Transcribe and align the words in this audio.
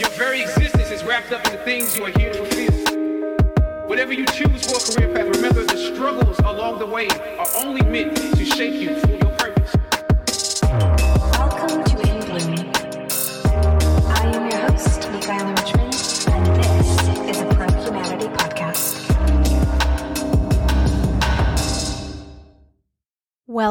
Your 0.00 0.08
very 0.12 0.40
existence 0.40 0.90
is 0.90 1.04
wrapped 1.04 1.30
up 1.30 1.44
in 1.44 1.52
the 1.52 1.58
things 1.58 1.94
you 1.94 2.06
are 2.06 2.18
here 2.18 2.32
to 2.32 2.38
fulfill. 2.38 3.86
Whatever 3.86 4.14
you 4.14 4.24
choose 4.24 4.64
for 4.64 4.78
a 4.78 5.04
career 5.04 5.14
path, 5.14 5.36
remember 5.36 5.62
the 5.62 5.76
struggles 5.76 6.38
along 6.38 6.78
the 6.78 6.86
way 6.86 7.06
are 7.38 7.48
only 7.58 7.82
meant 7.82 8.16
to 8.16 8.44
shape 8.46 8.80
you 8.80 9.19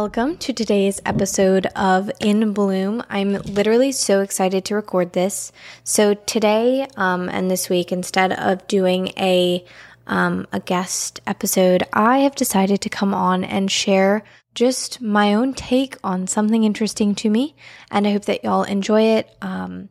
Welcome 0.10 0.38
to 0.38 0.54
today's 0.54 1.00
episode 1.06 1.68
of 1.76 2.10
In 2.20 2.52
Bloom. 2.52 3.04
I'm 3.12 3.34
literally 3.34 3.92
so 3.92 4.22
excited 4.22 4.66
to 4.66 4.74
record 4.74 5.14
this. 5.14 5.52
So 5.84 6.16
today 6.16 6.88
um, 6.98 7.30
and 7.30 7.52
this 7.52 7.70
week, 7.70 7.92
instead 7.92 8.34
of 8.34 8.66
doing 8.66 9.10
a 9.20 9.64
um, 10.08 10.48
a 10.52 10.62
guest 10.62 11.20
episode, 11.28 11.84
I 11.94 12.18
have 12.22 12.34
decided 12.34 12.82
to 12.82 12.90
come 12.90 13.14
on 13.14 13.44
and 13.44 13.70
share 13.70 14.24
just 14.56 15.00
my 15.00 15.36
own 15.36 15.54
take 15.54 15.96
on 16.04 16.26
something 16.26 16.64
interesting 16.64 17.14
to 17.14 17.30
me, 17.30 17.56
and 17.92 18.08
I 18.08 18.14
hope 18.14 18.26
that 18.26 18.44
y'all 18.44 18.64
enjoy 18.64 19.04
it. 19.04 19.30
Um, 19.44 19.90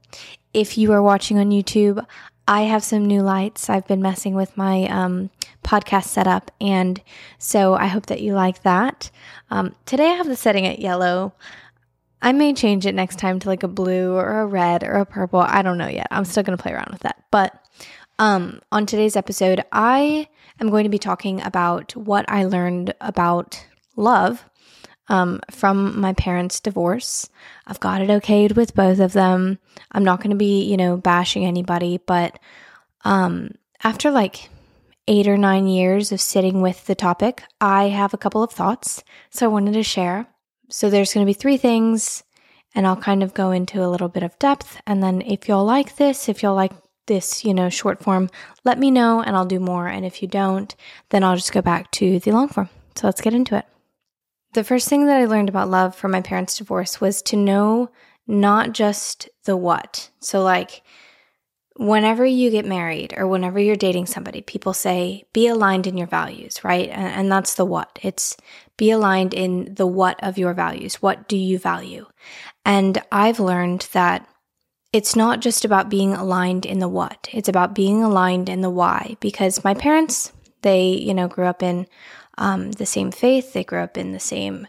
if 0.53 0.77
you 0.77 0.91
are 0.91 1.01
watching 1.01 1.39
on 1.39 1.51
YouTube, 1.51 2.05
I 2.49 2.63
have 2.63 2.83
some 2.83 3.07
new 3.07 3.23
lights. 3.23 3.71
I've 3.71 3.87
been 3.87 4.03
messing 4.03 4.35
with 4.35 4.57
my 4.57 4.89
um, 4.89 5.31
podcast 5.69 6.05
setup, 6.05 6.51
and 6.61 7.01
so 7.37 7.75
I 7.75 7.87
hope 7.87 8.07
that 8.07 8.23
you 8.23 8.33
like 8.33 8.63
that. 8.63 9.11
Um, 9.51 9.75
today 9.85 10.07
I 10.07 10.15
have 10.15 10.27
the 10.27 10.35
setting 10.35 10.67
at 10.67 10.79
yellow. 10.79 11.35
I 12.23 12.33
may 12.33 12.55
change 12.55 12.87
it 12.87 12.95
next 12.95 13.19
time 13.19 13.39
to 13.41 13.49
like 13.49 13.63
a 13.63 13.69
blue 13.69 14.15
or 14.15 14.41
a 14.41 14.47
red 14.47 14.83
or 14.83 14.95
a 14.95 15.07
purple. 15.07 15.41
I 15.41 15.61
don't 15.61 15.79
know 15.79 15.89
yet. 15.89 16.09
I'm 16.11 16.25
still 16.25 16.43
going 16.43 16.57
to 16.57 16.63
play 16.63 16.73
around 16.73 16.91
with 16.91 17.03
that. 17.03 17.23
But 17.31 17.55
um, 18.19 18.61
on 18.73 18.87
today's 18.87 19.15
episode, 19.15 19.63
I 19.71 20.29
am 20.59 20.71
going 20.71 20.85
to 20.85 20.91
be 20.91 20.99
talking 20.99 21.43
about 21.43 21.95
what 21.95 22.25
I 22.29 22.45
learned 22.45 22.95
about 23.01 23.65
love 23.95 24.45
um, 25.09 25.41
from 25.51 26.01
my 26.01 26.15
parents' 26.15 26.61
divorce. 26.61 27.29
I've 27.67 27.79
got 27.79 28.01
it 28.01 28.09
okayed 28.09 28.57
with 28.57 28.75
both 28.75 29.01
of 29.01 29.13
them. 29.13 29.59
I'm 29.93 30.05
not 30.05 30.21
going 30.21 30.31
to 30.31 30.37
be, 30.37 30.65
you 30.65 30.79
know, 30.79 30.97
bashing 30.97 31.45
anybody, 31.45 31.99
but 31.99 32.39
um, 33.05 33.53
after 33.85 34.11
like 34.11 34.49
eight 35.09 35.27
or 35.27 35.39
nine 35.39 35.67
years 35.67 36.13
of 36.13 36.21
sitting 36.21 36.61
with 36.61 36.87
the 36.87 36.95
topic, 36.95 37.43
I 37.61 37.85
have 37.85 38.15
a 38.15 38.19
couple 38.19 38.43
of 38.43 38.53
thoughts. 38.53 39.03
So 39.31 39.47
I 39.47 39.49
wanted 39.49 39.73
to 39.73 39.83
share. 39.83 40.29
So 40.69 40.91
there's 40.91 41.15
going 41.15 41.27
to 41.27 41.31
be 41.31 41.35
three 41.35 41.57
things, 41.57 42.23
and 42.75 42.87
I'll 42.87 42.95
kind 42.97 43.23
of 43.23 43.35
go 43.35 43.51
into 43.51 43.83
a 43.83 43.89
little 43.89 44.09
bit 44.09 44.23
of 44.23 44.39
depth. 44.39 44.81
And 44.87 45.03
then 45.03 45.23
if 45.23 45.49
y'all 45.49 45.65
like 45.65 45.97
this, 45.97 46.29
if 46.29 46.43
y'all 46.43 46.55
like 46.55 46.75
this, 47.07 47.45
you 47.45 47.55
know, 47.55 47.71
short 47.71 48.03
form, 48.03 48.29
let 48.65 48.79
me 48.79 48.91
know 48.91 49.23
and 49.23 49.35
I'll 49.35 49.47
do 49.47 49.59
more. 49.59 49.89
And 49.89 50.05
if 50.05 50.21
you 50.21 50.29
don't, 50.29 50.75
then 51.09 51.25
I'll 51.25 51.37
just 51.37 51.53
go 51.53 51.63
back 51.63 51.91
to 51.93 52.19
the 52.19 52.31
long 52.31 52.49
form. 52.49 52.69
So 52.95 53.07
let's 53.07 53.23
get 53.23 53.33
into 53.33 53.57
it. 53.57 53.65
The 54.53 54.65
first 54.65 54.89
thing 54.89 55.07
that 55.07 55.17
I 55.17 55.25
learned 55.25 55.49
about 55.49 55.71
love 55.71 55.95
from 55.95 56.11
my 56.11 56.21
parents' 56.21 56.59
divorce 56.59 57.01
was 57.01 57.23
to 57.23 57.37
know 57.37 57.91
not 58.27 58.73
just 58.73 59.29
the 59.45 59.57
what. 59.57 60.11
So, 60.21 60.43
like, 60.43 60.83
whenever 61.79 62.27
you 62.27 62.51
get 62.51 62.67
married 62.67 63.15
or 63.17 63.29
whenever 63.29 63.61
you're 63.61 63.77
dating 63.77 64.07
somebody, 64.07 64.41
people 64.41 64.73
say, 64.75 65.25
be 65.33 65.47
aligned 65.47 65.87
in 65.87 65.97
your 65.97 66.09
values, 66.09 66.63
right? 66.65 66.89
And, 66.89 67.07
and, 67.07 67.33
that's 67.33 67.55
the 67.55 67.65
what. 67.65 68.01
It's 68.03 68.37
be 68.77 68.91
aligned 68.91 69.33
in 69.33 69.75
the 69.77 69.87
what 69.87 70.19
of 70.23 70.39
your 70.39 70.55
values. 70.55 70.97
What 70.97 71.29
do 71.29 71.37
you 71.37 71.57
value? 71.57 72.07
And 72.65 73.01
I've 73.13 73.39
learned 73.39 73.89
that 73.93 74.29
it's 74.93 75.15
not 75.15 75.41
just 75.41 75.65
about 75.65 75.89
being 75.89 76.15
aligned 76.15 76.67
in 76.67 76.81
the 76.81 76.89
what, 76.89 77.29
it's 77.33 77.49
about 77.49 77.75
being 77.75 78.03
aligned 78.03 78.49
in 78.49 78.61
the 78.61 78.71
why. 78.71 79.17
Because 79.21 79.63
my 79.63 79.75
parents, 79.75 80.33
they, 80.63 80.91
you 80.91 81.15
know, 81.15 81.29
grew 81.29 81.47
up 81.47 81.63
in 81.63 81.87
um, 82.39 82.73
the 82.73 82.87
same 82.87 83.13
faith, 83.13 83.53
they 83.53 83.63
grew 83.63 83.81
up 83.81 83.97
in 83.97 84.11
the 84.11 84.21
same 84.21 84.67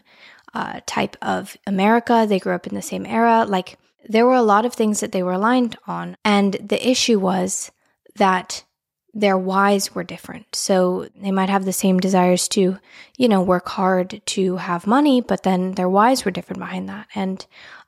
uh, 0.54 0.80
type 0.86 1.16
of 1.22 1.56
America, 1.66 2.24
they 2.28 2.38
grew 2.38 2.54
up 2.54 2.68
in 2.68 2.74
the 2.76 2.82
same 2.82 3.04
era. 3.04 3.44
Like, 3.48 3.78
there 4.08 4.26
were 4.26 4.34
a 4.34 4.42
lot 4.42 4.64
of 4.64 4.74
things 4.74 5.00
that 5.00 5.12
they 5.12 5.22
were 5.22 5.32
aligned 5.32 5.76
on. 5.86 6.16
And 6.24 6.54
the 6.54 6.88
issue 6.88 7.18
was 7.18 7.70
that 8.16 8.64
their 9.12 9.36
whys 9.36 9.94
were 9.94 10.04
different. 10.04 10.54
So 10.54 11.08
they 11.20 11.32
might 11.32 11.48
have 11.48 11.64
the 11.64 11.72
same 11.72 11.98
desires 11.98 12.48
to, 12.48 12.78
you 13.16 13.28
know, 13.28 13.42
work 13.42 13.68
hard 13.68 14.22
to 14.24 14.56
have 14.56 14.86
money, 14.86 15.20
but 15.20 15.42
then 15.42 15.72
their 15.72 15.88
whys 15.88 16.24
were 16.24 16.30
different 16.30 16.60
behind 16.60 16.88
that. 16.88 17.08
And 17.14 17.44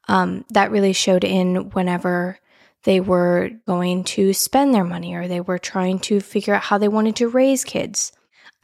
um, 0.09 0.45
that 0.50 0.71
really 0.71 0.93
showed 0.93 1.25
in 1.25 1.71
whenever 1.71 2.39
they 2.84 3.00
were 3.00 3.50
going 3.67 4.03
to 4.03 4.33
spend 4.33 4.75
their 4.75 4.84
money 4.84 5.15
or 5.15 5.29
they 5.29 5.41
were 5.41 5.59
trying 5.59 6.00
to 6.00 6.21
figure 6.21 6.55
out 6.55 6.62
how 6.62 6.79
they 6.79 6.89
wanted 6.89 7.15
to 7.17 7.29
raise 7.29 7.62
kids. 7.62 8.12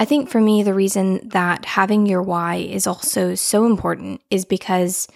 I 0.00 0.04
think 0.04 0.28
for 0.28 0.40
me, 0.40 0.62
the 0.62 0.74
reason 0.74 1.28
that 1.28 1.64
having 1.64 2.06
your 2.06 2.22
why 2.22 2.56
is 2.56 2.86
also 2.86 3.34
so 3.34 3.66
important 3.66 4.20
is 4.30 4.44
because 4.44 5.08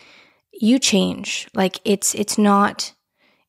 you 0.63 0.79
change. 0.79 1.49
Like 1.55 1.81
it's 1.85 2.15
it's 2.15 2.39
not 2.39 2.95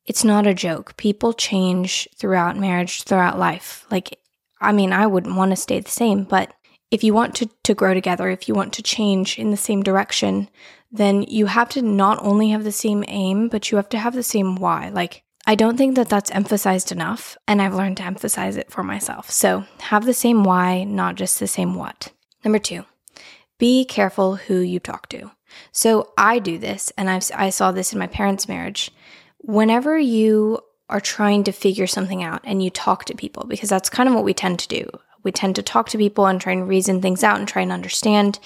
it's 0.04 0.24
not 0.24 0.46
a 0.46 0.52
joke. 0.52 0.96
People 0.96 1.32
change 1.32 2.08
throughout 2.16 2.58
marriage, 2.58 3.04
throughout 3.04 3.38
life. 3.38 3.86
Like 3.90 4.18
I 4.60 4.72
mean, 4.72 4.92
I 4.92 5.06
wouldn't 5.06 5.36
want 5.36 5.52
to 5.52 5.56
stay 5.56 5.80
the 5.80 5.90
same, 5.90 6.24
but 6.24 6.52
if 6.90 7.02
you 7.02 7.14
want 7.14 7.34
to, 7.36 7.48
to 7.64 7.74
grow 7.74 7.94
together, 7.94 8.28
if 8.28 8.48
you 8.48 8.54
want 8.54 8.72
to 8.74 8.82
change 8.82 9.38
in 9.38 9.50
the 9.50 9.56
same 9.56 9.82
direction, 9.82 10.48
then 10.92 11.22
you 11.22 11.46
have 11.46 11.68
to 11.70 11.82
not 11.82 12.18
only 12.22 12.50
have 12.50 12.64
the 12.64 12.72
same 12.72 13.04
aim, 13.08 13.48
but 13.48 13.70
you 13.70 13.76
have 13.76 13.88
to 13.90 13.98
have 13.98 14.14
the 14.14 14.22
same 14.22 14.56
why. 14.56 14.90
Like, 14.90 15.24
I 15.46 15.54
don't 15.56 15.76
think 15.76 15.96
that 15.96 16.08
that's 16.08 16.30
emphasized 16.30 16.92
enough, 16.92 17.36
and 17.48 17.60
I've 17.60 17.74
learned 17.74 17.96
to 17.98 18.04
emphasize 18.04 18.56
it 18.56 18.70
for 18.70 18.82
myself. 18.82 19.30
So, 19.30 19.64
have 19.80 20.04
the 20.04 20.14
same 20.14 20.44
why, 20.44 20.84
not 20.84 21.16
just 21.16 21.40
the 21.40 21.48
same 21.48 21.74
what. 21.74 22.12
Number 22.44 22.60
two, 22.60 22.84
be 23.58 23.84
careful 23.84 24.36
who 24.36 24.60
you 24.60 24.78
talk 24.78 25.08
to. 25.08 25.32
So 25.72 26.12
I 26.16 26.38
do 26.38 26.58
this, 26.58 26.92
and 26.96 27.10
I've, 27.10 27.30
I 27.34 27.50
saw 27.50 27.72
this 27.72 27.92
in 27.92 27.98
my 27.98 28.06
parents' 28.06 28.48
marriage. 28.48 28.90
Whenever 29.38 29.98
you 29.98 30.60
are 30.88 31.00
trying 31.00 31.44
to 31.44 31.52
figure 31.52 31.86
something 31.86 32.22
out 32.22 32.40
and 32.44 32.62
you 32.62 32.70
talk 32.70 33.04
to 33.06 33.14
people, 33.14 33.44
because 33.46 33.68
that's 33.68 33.88
kind 33.88 34.08
of 34.08 34.14
what 34.14 34.24
we 34.24 34.34
tend 34.34 34.58
to 34.60 34.68
do. 34.68 34.88
We 35.22 35.32
tend 35.32 35.56
to 35.56 35.62
talk 35.62 35.88
to 35.90 35.98
people 35.98 36.26
and 36.26 36.40
try 36.40 36.52
and 36.52 36.68
reason 36.68 37.00
things 37.00 37.24
out 37.24 37.38
and 37.38 37.48
try 37.48 37.62
and 37.62 37.72
understand 37.72 38.38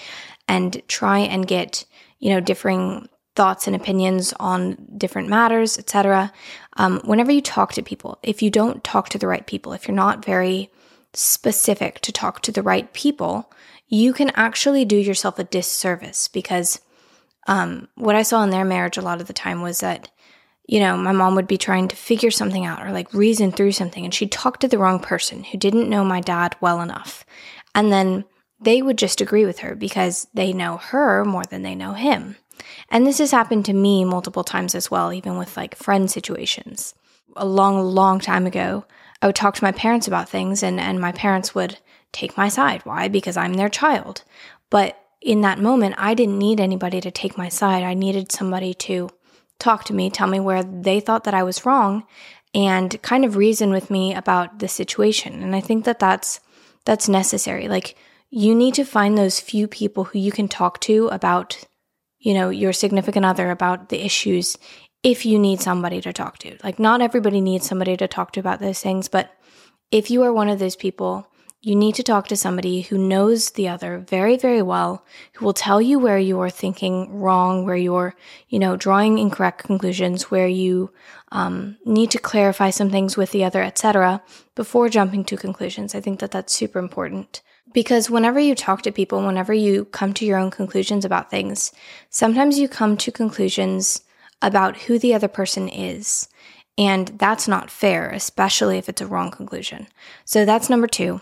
and 0.46 0.80
try 0.88 1.18
and 1.18 1.46
get, 1.46 1.84
you 2.20 2.30
know, 2.30 2.40
differing 2.40 3.08
thoughts 3.34 3.66
and 3.66 3.76
opinions 3.76 4.32
on 4.40 4.76
different 4.96 5.28
matters, 5.28 5.78
etc. 5.78 6.32
Um, 6.76 7.00
whenever 7.04 7.30
you 7.30 7.40
talk 7.40 7.72
to 7.74 7.82
people, 7.82 8.18
if 8.22 8.42
you 8.42 8.50
don't 8.50 8.82
talk 8.82 9.08
to 9.10 9.18
the 9.18 9.28
right 9.28 9.46
people, 9.46 9.72
if 9.72 9.86
you're 9.86 9.94
not 9.94 10.24
very 10.24 10.70
specific 11.14 12.00
to 12.00 12.12
talk 12.12 12.42
to 12.42 12.52
the 12.52 12.62
right 12.62 12.92
people, 12.92 13.52
you 13.88 14.12
can 14.12 14.30
actually 14.30 14.84
do 14.84 14.96
yourself 14.96 15.38
a 15.38 15.44
disservice 15.44 16.28
because 16.28 16.80
um, 17.48 17.88
what 17.94 18.14
I 18.14 18.22
saw 18.22 18.42
in 18.44 18.50
their 18.50 18.64
marriage 18.64 18.98
a 18.98 19.02
lot 19.02 19.20
of 19.20 19.26
the 19.26 19.32
time 19.32 19.62
was 19.62 19.80
that, 19.80 20.10
you 20.66 20.78
know, 20.80 20.96
my 20.98 21.12
mom 21.12 21.34
would 21.34 21.48
be 21.48 21.56
trying 21.56 21.88
to 21.88 21.96
figure 21.96 22.30
something 22.30 22.66
out 22.66 22.86
or 22.86 22.92
like 22.92 23.12
reason 23.14 23.50
through 23.50 23.72
something, 23.72 24.04
and 24.04 24.14
she'd 24.14 24.30
talk 24.30 24.60
to 24.60 24.68
the 24.68 24.78
wrong 24.78 25.00
person 25.00 25.42
who 25.42 25.58
didn't 25.58 25.88
know 25.88 26.04
my 26.04 26.20
dad 26.20 26.54
well 26.60 26.80
enough. 26.82 27.24
And 27.74 27.90
then 27.90 28.26
they 28.60 28.82
would 28.82 28.98
just 28.98 29.20
agree 29.20 29.46
with 29.46 29.60
her 29.60 29.74
because 29.74 30.28
they 30.34 30.52
know 30.52 30.76
her 30.76 31.24
more 31.24 31.44
than 31.44 31.62
they 31.62 31.74
know 31.74 31.94
him. 31.94 32.36
And 32.90 33.06
this 33.06 33.18
has 33.18 33.30
happened 33.30 33.64
to 33.66 33.72
me 33.72 34.04
multiple 34.04 34.44
times 34.44 34.74
as 34.74 34.90
well, 34.90 35.12
even 35.12 35.38
with 35.38 35.56
like 35.56 35.74
friend 35.74 36.10
situations. 36.10 36.94
A 37.36 37.46
long, 37.46 37.80
long 37.80 38.20
time 38.20 38.46
ago, 38.46 38.84
I 39.22 39.26
would 39.26 39.36
talk 39.36 39.54
to 39.54 39.64
my 39.64 39.72
parents 39.72 40.06
about 40.06 40.28
things, 40.28 40.62
and, 40.62 40.78
and 40.78 41.00
my 41.00 41.12
parents 41.12 41.54
would 41.54 41.78
take 42.12 42.36
my 42.36 42.48
side. 42.48 42.84
Why? 42.84 43.08
Because 43.08 43.36
I'm 43.36 43.54
their 43.54 43.68
child. 43.68 44.22
But 44.70 45.02
in 45.20 45.40
that 45.40 45.58
moment, 45.58 45.96
I 45.98 46.14
didn't 46.14 46.38
need 46.38 46.60
anybody 46.60 47.00
to 47.00 47.10
take 47.10 47.36
my 47.36 47.48
side. 47.48 47.82
I 47.82 47.94
needed 47.94 48.30
somebody 48.30 48.74
to 48.74 49.10
talk 49.58 49.84
to 49.84 49.94
me, 49.94 50.10
tell 50.10 50.28
me 50.28 50.40
where 50.40 50.62
they 50.62 51.00
thought 51.00 51.24
that 51.24 51.34
I 51.34 51.42
was 51.42 51.66
wrong, 51.66 52.06
and 52.54 53.00
kind 53.02 53.24
of 53.24 53.36
reason 53.36 53.70
with 53.70 53.90
me 53.90 54.14
about 54.14 54.60
the 54.60 54.68
situation. 54.68 55.42
And 55.42 55.54
I 55.54 55.60
think 55.60 55.84
that 55.84 55.98
that's 55.98 56.40
that's 56.84 57.08
necessary. 57.08 57.68
Like 57.68 57.96
you 58.30 58.54
need 58.54 58.74
to 58.74 58.84
find 58.84 59.16
those 59.16 59.40
few 59.40 59.66
people 59.66 60.04
who 60.04 60.18
you 60.18 60.32
can 60.32 60.48
talk 60.48 60.80
to 60.82 61.08
about, 61.08 61.58
you 62.18 62.34
know, 62.34 62.50
your 62.50 62.72
significant 62.72 63.26
other 63.26 63.50
about 63.50 63.88
the 63.88 64.04
issues 64.04 64.56
if 65.02 65.26
you 65.26 65.38
need 65.38 65.60
somebody 65.60 66.00
to 66.00 66.12
talk 66.12 66.38
to. 66.38 66.56
Like 66.62 66.78
not 66.78 67.00
everybody 67.00 67.40
needs 67.40 67.66
somebody 67.66 67.96
to 67.96 68.08
talk 68.08 68.32
to 68.32 68.40
about 68.40 68.60
those 68.60 68.80
things, 68.80 69.08
but 69.08 69.30
if 69.90 70.10
you 70.10 70.22
are 70.22 70.32
one 70.32 70.48
of 70.48 70.58
those 70.58 70.76
people 70.76 71.30
you 71.60 71.74
need 71.74 71.94
to 71.96 72.04
talk 72.04 72.28
to 72.28 72.36
somebody 72.36 72.82
who 72.82 72.96
knows 72.96 73.50
the 73.50 73.68
other 73.68 73.98
very, 73.98 74.36
very 74.36 74.62
well, 74.62 75.04
who 75.34 75.44
will 75.44 75.52
tell 75.52 75.82
you 75.82 75.98
where 75.98 76.18
you're 76.18 76.50
thinking 76.50 77.20
wrong, 77.20 77.64
where 77.64 77.76
you're, 77.76 78.14
you 78.48 78.60
know, 78.60 78.76
drawing 78.76 79.18
incorrect 79.18 79.64
conclusions, 79.64 80.30
where 80.30 80.46
you 80.46 80.92
um, 81.32 81.76
need 81.84 82.12
to 82.12 82.18
clarify 82.18 82.70
some 82.70 82.90
things 82.90 83.16
with 83.16 83.32
the 83.32 83.44
other, 83.44 83.62
etc., 83.62 84.22
before 84.54 84.88
jumping 84.88 85.24
to 85.24 85.36
conclusions. 85.36 85.94
I 85.94 86.00
think 86.00 86.20
that 86.20 86.30
that's 86.30 86.52
super 86.52 86.78
important 86.78 87.42
because 87.72 88.08
whenever 88.08 88.38
you 88.38 88.54
talk 88.54 88.82
to 88.82 88.92
people, 88.92 89.24
whenever 89.24 89.52
you 89.52 89.84
come 89.86 90.12
to 90.14 90.24
your 90.24 90.38
own 90.38 90.50
conclusions 90.50 91.04
about 91.04 91.30
things, 91.30 91.72
sometimes 92.08 92.58
you 92.58 92.68
come 92.68 92.96
to 92.96 93.12
conclusions 93.12 94.02
about 94.40 94.76
who 94.82 94.98
the 94.98 95.12
other 95.12 95.28
person 95.28 95.68
is. 95.68 96.28
And 96.76 97.08
that's 97.18 97.48
not 97.48 97.70
fair, 97.70 98.10
especially 98.10 98.78
if 98.78 98.88
it's 98.88 99.00
a 99.00 99.06
wrong 99.06 99.32
conclusion. 99.32 99.88
So 100.24 100.44
that's 100.44 100.70
number 100.70 100.86
two. 100.86 101.20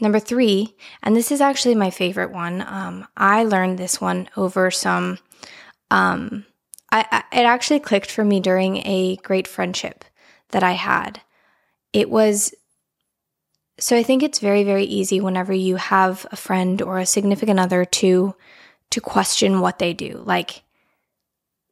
Number 0.00 0.18
three, 0.20 0.74
and 1.02 1.16
this 1.16 1.32
is 1.32 1.40
actually 1.40 1.74
my 1.74 1.90
favorite 1.90 2.30
one. 2.30 2.60
Um, 2.60 3.06
I 3.16 3.44
learned 3.44 3.78
this 3.78 4.00
one 4.00 4.28
over 4.36 4.70
some. 4.70 5.18
Um, 5.90 6.44
I, 6.92 7.06
I, 7.10 7.40
it 7.40 7.44
actually 7.44 7.80
clicked 7.80 8.10
for 8.10 8.24
me 8.24 8.40
during 8.40 8.78
a 8.78 9.16
great 9.16 9.48
friendship 9.48 10.04
that 10.50 10.62
I 10.62 10.72
had. 10.72 11.22
It 11.92 12.10
was 12.10 12.54
so 13.78 13.96
I 13.96 14.02
think 14.02 14.22
it's 14.22 14.38
very 14.38 14.64
very 14.64 14.84
easy 14.84 15.20
whenever 15.20 15.52
you 15.52 15.76
have 15.76 16.26
a 16.30 16.36
friend 16.36 16.80
or 16.82 16.98
a 16.98 17.06
significant 17.06 17.60
other 17.60 17.84
to 17.84 18.34
to 18.90 19.00
question 19.00 19.60
what 19.60 19.78
they 19.78 19.92
do. 19.94 20.22
Like 20.24 20.62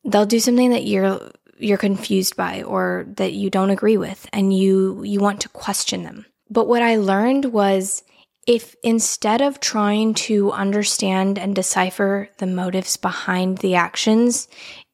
they'll 0.05 0.27
do 0.27 0.41
something 0.41 0.71
that 0.71 0.85
you're 0.85 1.31
you're 1.59 1.79
confused 1.79 2.37
by 2.37 2.63
or 2.63 3.07
that 3.17 3.33
you 3.33 3.51
don't 3.51 3.71
agree 3.71 3.97
with 3.97 4.29
and 4.33 4.57
you 4.57 5.03
you 5.05 5.21
want 5.21 5.43
to 5.43 5.49
question 5.51 6.03
them. 6.05 6.27
But 6.51 6.69
what 6.69 6.83
I 6.83 6.97
learned 6.97 7.47
was 7.47 8.03
if 8.47 8.77
instead 8.83 9.41
of 9.41 9.61
trying 9.61 10.15
to 10.15 10.53
understand 10.53 11.39
and 11.39 11.55
decipher 11.55 12.29
the 12.39 12.47
motives 12.47 12.97
behind 12.97 13.59
the 13.59 13.75
actions, 13.75 14.49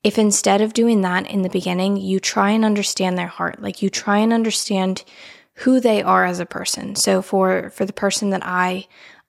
if 0.05 0.19
instead 0.19 0.61
of 0.61 0.73
doing 0.73 1.02
that 1.02 1.29
in 1.29 1.43
the 1.43 1.49
beginning, 1.49 1.97
you 1.97 2.20
try 2.20 2.50
and 2.50 2.64
understand 2.64 3.19
their 3.19 3.26
heart, 3.26 3.61
like 3.61 3.82
you 3.82 3.91
try 3.91 4.19
and 4.19 4.32
understand 4.32 5.05
who 5.55 5.81
they 5.81 6.02
are 6.02 6.25
as 6.25 6.41
a 6.41 6.47
person. 6.47 6.94
So 6.94 7.23
for 7.23 7.70
for 7.70 7.85
the 7.85 7.93
person 7.93 8.31
that 8.31 8.43
I 8.44 8.87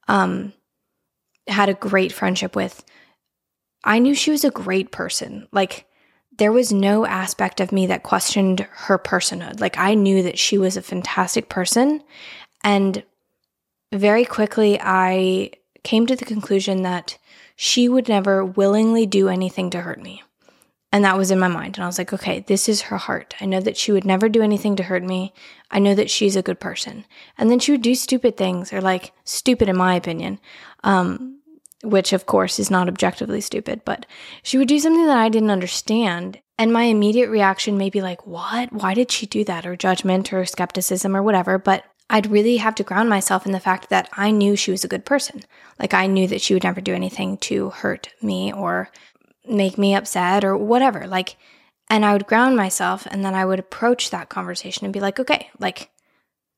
um 0.07 0.53
had 1.47 1.69
a 1.69 1.73
great 1.73 2.12
friendship 2.12 2.56
with, 2.56 2.83
I 3.83 4.00
knew 4.00 4.13
she 4.13 4.31
was 4.31 4.45
a 4.45 4.51
great 4.51 4.91
person. 4.91 5.47
Like 5.51 5.88
there 6.38 6.51
was 6.51 6.71
no 6.71 7.06
aspect 7.06 7.59
of 7.59 7.71
me 7.71 7.88
that 7.88 8.03
questioned 8.03 8.62
her 8.71 8.97
personhood. 8.97 9.59
Like 9.59 9.77
I 9.77 9.95
knew 9.95 10.23
that 10.23 10.39
she 10.39 10.57
was 10.57 10.77
a 10.77 10.81
fantastic 10.81 11.50
person 11.50 12.01
and 12.63 13.03
very 13.91 14.25
quickly 14.25 14.79
I 14.81 15.51
came 15.83 16.05
to 16.07 16.15
the 16.15 16.25
conclusion 16.25 16.83
that 16.83 17.17
she 17.55 17.89
would 17.89 18.07
never 18.07 18.45
willingly 18.45 19.05
do 19.05 19.29
anything 19.29 19.69
to 19.71 19.81
hurt 19.81 20.01
me. 20.01 20.23
And 20.93 21.05
that 21.05 21.17
was 21.17 21.31
in 21.31 21.39
my 21.39 21.47
mind. 21.47 21.77
And 21.77 21.83
I 21.83 21.88
was 21.88 21.97
like, 21.97 22.11
okay, 22.11 22.41
this 22.41 22.67
is 22.67 22.81
her 22.81 22.97
heart. 22.97 23.33
I 23.39 23.45
know 23.45 23.61
that 23.61 23.77
she 23.77 23.93
would 23.93 24.03
never 24.03 24.27
do 24.27 24.41
anything 24.41 24.75
to 24.75 24.83
hurt 24.83 25.03
me. 25.03 25.33
I 25.69 25.79
know 25.79 25.95
that 25.95 26.09
she's 26.09 26.35
a 26.35 26.41
good 26.41 26.59
person. 26.59 27.05
And 27.38 27.49
then 27.49 27.59
she 27.59 27.71
would 27.71 27.81
do 27.81 27.95
stupid 27.95 28.35
things, 28.35 28.73
or 28.73 28.81
like 28.81 29.13
stupid 29.23 29.69
in 29.69 29.77
my 29.77 29.95
opinion, 29.95 30.39
um, 30.83 31.39
which 31.81 32.11
of 32.11 32.25
course 32.25 32.59
is 32.59 32.69
not 32.69 32.89
objectively 32.89 33.39
stupid, 33.39 33.81
but 33.85 34.05
she 34.44 34.57
would 34.57 34.67
do 34.67 34.79
something 34.79 35.05
that 35.05 35.17
I 35.17 35.29
didn't 35.29 35.49
understand. 35.49 36.39
And 36.57 36.73
my 36.73 36.83
immediate 36.83 37.29
reaction 37.29 37.77
may 37.77 37.89
be 37.89 38.01
like, 38.01 38.27
what? 38.27 38.73
Why 38.73 38.94
did 38.94 39.11
she 39.11 39.25
do 39.25 39.45
that? 39.45 39.65
Or 39.65 39.77
judgment 39.77 40.33
or 40.33 40.45
skepticism 40.45 41.15
or 41.15 41.23
whatever. 41.23 41.57
But 41.57 41.85
I'd 42.11 42.27
really 42.27 42.57
have 42.57 42.75
to 42.75 42.83
ground 42.83 43.07
myself 43.09 43.45
in 43.45 43.53
the 43.53 43.59
fact 43.59 43.89
that 43.89 44.09
I 44.11 44.31
knew 44.31 44.57
she 44.57 44.69
was 44.69 44.83
a 44.83 44.89
good 44.89 45.05
person. 45.05 45.43
Like 45.79 45.93
I 45.93 46.07
knew 46.07 46.27
that 46.27 46.41
she 46.41 46.53
would 46.53 46.65
never 46.65 46.81
do 46.81 46.93
anything 46.93 47.37
to 47.37 47.69
hurt 47.69 48.09
me 48.21 48.51
or 48.51 48.89
make 49.47 49.77
me 49.77 49.95
upset 49.95 50.43
or 50.43 50.57
whatever. 50.57 51.07
Like, 51.07 51.37
and 51.89 52.05
I 52.05 52.11
would 52.11 52.27
ground 52.27 52.57
myself 52.57 53.07
and 53.09 53.23
then 53.23 53.33
I 53.33 53.45
would 53.45 53.59
approach 53.59 54.09
that 54.09 54.27
conversation 54.27 54.83
and 54.83 54.93
be 54.93 54.99
like, 54.99 55.21
okay, 55.21 55.49
like, 55.57 55.89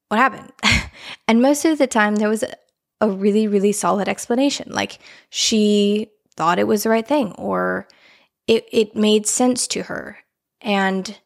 what 0.09 0.17
happened? 0.19 0.51
and 1.27 1.39
most 1.39 1.65
of 1.65 1.77
the 1.77 1.87
time, 1.87 2.15
there 2.15 2.29
was 2.29 2.43
a, 2.43 3.07
really, 3.07 3.47
really 3.47 3.73
solid 3.73 4.07
explanation. 4.07 4.71
Like, 4.71 4.97
she 5.29 6.09
thought 6.35 6.57
it 6.57 6.67
was 6.67 6.83
the 6.83 6.89
right 6.89 7.07
thing 7.07 7.33
or 7.33 7.87
it, 8.47 8.65
it 8.71 8.95
made 8.95 9.27
sense 9.27 9.67
to 9.67 9.83
her. 9.83 10.17
And 10.61 11.19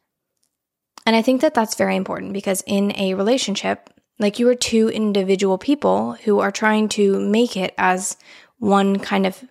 and 1.06 1.16
I 1.16 1.22
think 1.22 1.40
that 1.40 1.54
that's 1.54 1.76
very 1.76 1.96
important 1.96 2.34
because 2.34 2.62
in 2.66 2.92
a 2.96 3.14
relationship, 3.14 3.88
like 4.18 4.38
you 4.38 4.48
are 4.48 4.54
two 4.54 4.88
individual 4.88 5.58
people 5.58 6.14
who 6.24 6.40
are 6.40 6.50
trying 6.50 6.88
to 6.90 7.18
make 7.20 7.56
it 7.56 7.74
as 7.78 8.16
one 8.58 8.98
kind 8.98 9.26
of, 9.26 9.42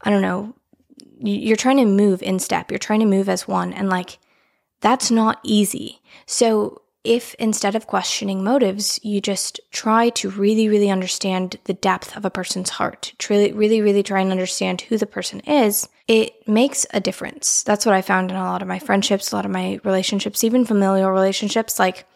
I 0.00 0.10
don't 0.10 0.22
know, 0.22 0.54
you're 1.18 1.56
trying 1.56 1.78
to 1.78 1.84
move 1.84 2.22
in 2.22 2.38
step, 2.38 2.70
you're 2.70 2.78
trying 2.78 3.00
to 3.00 3.06
move 3.06 3.28
as 3.28 3.48
one. 3.48 3.72
And 3.72 3.88
like, 3.88 4.18
that's 4.80 5.10
not 5.10 5.40
easy. 5.42 6.00
So, 6.26 6.82
if 7.04 7.34
instead 7.34 7.76
of 7.76 7.86
questioning 7.86 8.42
motives, 8.42 8.98
you 9.02 9.20
just 9.20 9.60
try 9.72 10.08
to 10.08 10.30
really, 10.30 10.70
really 10.70 10.88
understand 10.88 11.58
the 11.64 11.74
depth 11.74 12.16
of 12.16 12.24
a 12.24 12.30
person's 12.30 12.70
heart, 12.70 13.12
really, 13.28 13.52
really, 13.52 13.82
really 13.82 14.02
try 14.02 14.22
and 14.22 14.30
understand 14.30 14.80
who 14.80 14.96
the 14.96 15.06
person 15.06 15.40
is, 15.40 15.86
it 16.08 16.48
makes 16.48 16.86
a 16.94 17.00
difference. 17.00 17.62
That's 17.62 17.84
what 17.84 17.94
I 17.94 18.00
found 18.00 18.30
in 18.30 18.38
a 18.38 18.44
lot 18.44 18.62
of 18.62 18.68
my 18.68 18.78
friendships, 18.78 19.32
a 19.32 19.36
lot 19.36 19.44
of 19.44 19.50
my 19.50 19.80
relationships, 19.84 20.42
even 20.44 20.64
familial 20.64 21.10
relationships. 21.10 21.78
Like, 21.78 22.06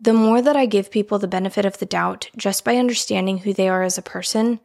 the 0.00 0.12
more 0.12 0.40
that 0.40 0.56
I 0.56 0.66
give 0.66 0.90
people 0.90 1.18
the 1.18 1.28
benefit 1.28 1.64
of 1.64 1.78
the 1.78 1.86
doubt 1.86 2.30
just 2.36 2.64
by 2.64 2.76
understanding 2.76 3.38
who 3.38 3.52
they 3.52 3.68
are 3.68 3.82
as 3.82 3.98
a 3.98 4.02
person, 4.02 4.60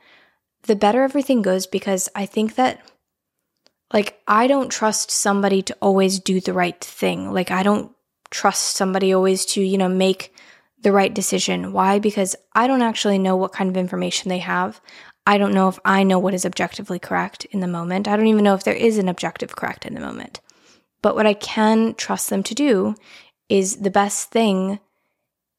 the 0.64 0.76
better 0.76 1.04
everything 1.04 1.42
goes 1.42 1.68
because 1.68 2.10
I 2.16 2.26
think 2.26 2.56
that 2.56 2.82
like, 3.94 4.20
I 4.28 4.48
don't 4.48 4.72
trust 4.72 5.12
somebody 5.12 5.62
to 5.62 5.78
always 5.80 6.20
do 6.20 6.42
the 6.42 6.52
right 6.52 6.80
thing. 6.84 7.32
Like, 7.32 7.52
I 7.52 7.62
don't 7.62 7.92
trust 8.32 8.76
somebody 8.76 9.14
always 9.14 9.46
to, 9.46 9.62
you 9.62 9.78
know, 9.78 9.88
make 9.88 10.36
the 10.82 10.92
right 10.92 11.14
decision. 11.14 11.72
Why? 11.72 12.00
Because 12.00 12.36
I 12.54 12.66
don't 12.66 12.82
actually 12.82 13.20
know 13.20 13.36
what 13.36 13.54
kind 13.54 13.70
of 13.70 13.78
information 13.78 14.30
they 14.30 14.40
have. 14.40 14.82
I 15.28 15.38
don't 15.38 15.54
know 15.54 15.70
if 15.70 15.80
I 15.86 16.04
know 16.04 16.18
what 16.18 16.34
is 16.34 16.46
objectively 16.46 16.98
correct 17.00 17.46
in 17.46 17.60
the 17.60 17.68
moment. 17.68 18.08
I 18.08 18.18
don't 18.18 18.28
even 18.28 18.44
know 18.44 18.56
if 18.56 18.64
there 18.64 18.74
is 18.74 18.98
an 18.98 19.08
objective 19.08 19.56
correct 19.56 19.86
in 19.86 19.94
the 19.94 20.02
moment. 20.02 20.42
But 21.04 21.16
what 21.16 21.28
I 21.28 21.36
can 21.36 21.94
trust 21.94 22.30
them 22.30 22.44
to 22.44 22.56
do 22.56 22.96
is 23.48 23.78
the 23.78 23.92
best 23.92 24.32
thing 24.32 24.80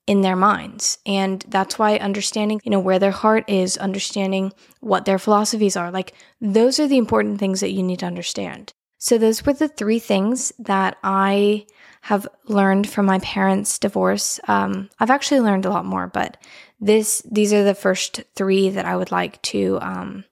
in 0.07 0.21
their 0.21 0.37
minds. 0.37 0.99
And 1.07 1.45
that's 1.49 1.79
why 1.79 1.97
understanding, 1.97 2.61
you 2.65 2.71
know, 2.71 2.81
where 2.81 2.99
their 2.99 3.11
heart 3.11 3.49
is, 3.49 3.77
understanding 3.79 4.53
what 4.81 5.05
their 5.05 5.19
philosophies 5.19 5.77
are, 5.77 5.91
like 5.91 6.13
those 6.41 6.79
are 6.79 6.89
the 6.89 6.99
important 6.99 7.39
things 7.39 7.61
that 7.61 7.73
you 7.73 7.83
need 7.83 8.01
to 8.01 8.07
understand. 8.07 8.73
So 8.99 9.19
those 9.19 9.45
were 9.45 9.53
the 9.53 9.69
three 9.69 9.99
things 9.99 10.53
that 10.59 10.97
I 11.03 11.67
have 12.03 12.27
learned 12.47 12.89
from 12.89 13.07
my 13.07 13.19
parents' 13.21 13.79
divorce. 13.79 14.41
Um, 14.49 14.91
I've 14.99 15.11
actually 15.11 15.41
learned 15.41 15.67
a 15.67 15.71
lot 15.71 15.85
more, 15.85 16.07
but 16.07 16.37
this 16.81 17.23
these 17.31 17.53
are 17.53 17.65
the 17.65 17.75
first 17.75 18.23
three 18.35 18.71
that 18.71 18.85
I 18.85 18.97
would 18.97 19.11
like 19.11 19.41
to 19.43 19.79
um, 19.81 20.25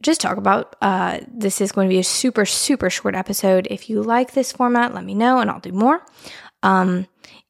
just 0.00 0.20
talk 0.20 0.36
about. 0.36 0.76
Uh, 0.82 1.20
this 1.26 1.60
is 1.60 1.72
going 1.72 1.88
to 1.88 1.92
be 1.92 1.98
a 1.98 2.04
super 2.04 2.44
super 2.44 2.90
short 2.90 3.14
episode. 3.14 3.68
If 3.70 3.88
you 3.88 4.02
like 4.02 4.32
this 4.32 4.52
format, 4.52 4.94
let 4.94 5.04
me 5.04 5.14
know, 5.14 5.38
and 5.38 5.50
I'll 5.50 5.60
do 5.60 5.72
more. 5.72 6.04
Um, 6.62 7.06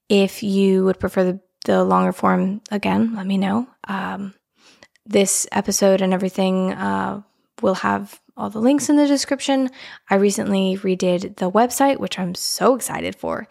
if 0.09 0.43
you 0.43 0.85
would 0.85 0.99
prefer 1.01 1.25
the 1.25 1.41
the 1.69 1.85
longer 1.85 2.13
form 2.13 2.63
again, 2.71 3.15
let 3.15 3.27
me 3.27 3.37
know. 3.37 3.69
Um, 3.87 4.33
this 5.05 5.47
episode 5.53 6.01
and 6.01 6.15
everything 6.15 6.73
uh, 6.73 7.21
will 7.61 7.75
have 7.75 8.19
all 8.39 8.49
the 8.49 8.59
links 8.59 8.89
in 8.89 8.97
the 8.97 9.07
description. 9.07 9.69
I 10.09 10.15
recently 10.15 10.79
redid 10.79 11.37
the 11.37 11.51
website, 11.51 12.01
which 12.01 12.19
I'm 12.19 12.35
so 12.35 12.75
excited 12.75 13.17
for. 13.17 13.47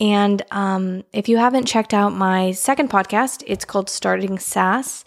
And 0.00 0.42
um, 0.50 1.04
if 1.12 1.28
you 1.28 1.36
haven't 1.36 1.66
checked 1.66 1.94
out 1.94 2.12
my 2.12 2.50
second 2.50 2.90
podcast, 2.90 3.44
it's 3.46 3.64
called 3.64 3.88
Starting 3.88 4.40
SaaS. 4.40 5.04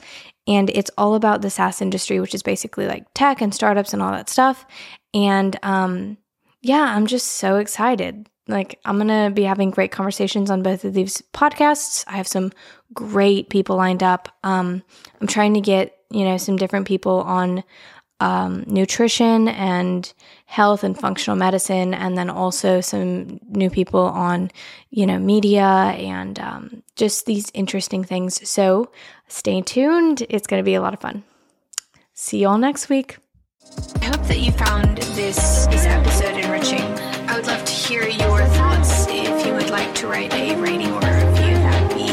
And 0.48 0.70
it's 0.70 0.92
all 0.98 1.16
about 1.16 1.42
the 1.42 1.50
SaaS 1.50 1.82
industry, 1.82 2.22
which 2.22 2.34
is 2.34 2.44
basically 2.44 2.88
like 2.88 3.06
tech 3.14 3.42
and 3.42 3.54
startups 3.54 3.92
and 3.92 4.02
all 4.02 4.12
that 4.12 4.30
stuff. 4.30 4.66
And 5.14 5.60
um, 5.64 6.18
yeah, 6.62 6.96
I'm 6.96 7.08
just 7.08 7.28
so 7.28 7.58
excited. 7.58 8.30
Like, 8.48 8.80
I'm 8.84 8.98
going 8.98 9.08
to 9.08 9.34
be 9.34 9.44
having 9.44 9.72
great 9.72 9.92
conversations 9.92 10.52
on 10.52 10.64
both 10.64 10.84
of 10.84 10.94
these 10.94 11.24
podcasts. 11.34 12.04
I 12.08 12.18
have 12.18 12.28
some 12.28 12.52
great 12.94 13.50
people 13.50 13.78
lined 13.78 14.04
up. 14.04 14.30
Um, 14.44 14.84
I'm 15.22 15.28
trying 15.28 15.54
to 15.54 15.62
get, 15.62 15.98
you 16.12 16.26
know, 16.26 16.38
some 16.38 16.58
different 16.58 16.88
people 16.88 17.22
on 17.22 17.64
um, 18.20 18.64
nutrition 18.68 19.48
and 19.48 20.12
health 20.46 20.84
and 20.84 20.98
functional 20.98 21.38
medicine, 21.38 21.94
and 21.94 22.18
then 22.18 22.30
also 22.30 22.80
some 22.80 23.40
new 23.50 23.70
people 23.70 24.02
on, 24.02 24.52
you 24.90 25.06
know, 25.06 25.20
media 25.20 25.64
and 25.64 26.40
um, 26.40 26.84
just 26.96 27.26
these 27.26 27.50
interesting 27.54 28.04
things. 28.04 28.48
So 28.48 28.92
stay 29.28 29.62
tuned. 29.62 30.26
It's 30.30 30.48
going 30.48 30.60
to 30.60 30.66
be 30.66 30.76
a 30.76 30.82
lot 30.82 30.94
of 30.94 31.00
fun. 31.00 31.24
See 32.14 32.40
you 32.40 32.48
all 32.48 32.58
next 32.58 32.90
week. 32.90 33.18
I 34.02 34.06
hope 34.06 34.28
that 34.28 34.40
you 34.40 34.52
found 34.52 34.98
this 34.98 35.66
this 35.68 35.86
episode 35.86 36.38
enriching. 36.38 37.13
I 37.28 37.36
would 37.38 37.48
love 37.48 37.64
to 37.66 37.72
hear 37.72 38.04
your 38.08 38.44
thoughts. 38.46 39.06
If 39.10 39.46
you 39.46 39.54
would 39.54 39.70
like 39.70 39.94
to 39.96 40.08
write 40.08 40.34
a 40.34 40.56
rating 40.60 40.92
or 40.92 41.00
a 41.00 41.26
review, 41.26 41.54
that 41.56 41.82
would 41.88 41.96
be 41.98 42.08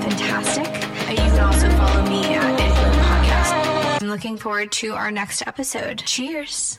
fantastic. 0.00 0.66
Uh, 1.08 1.10
You 1.10 1.16
can 1.30 1.40
also 1.40 1.68
follow 1.70 2.02
me 2.08 2.24
at 2.34 2.58
Podcast. 2.58 4.02
I'm 4.02 4.08
looking 4.08 4.36
forward 4.36 4.72
to 4.72 4.94
our 4.94 5.10
next 5.10 5.46
episode. 5.46 5.98
Cheers. 6.06 6.78